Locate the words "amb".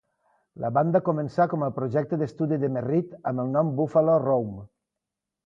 3.33-3.45